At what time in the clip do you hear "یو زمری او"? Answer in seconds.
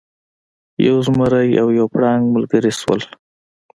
0.87-1.67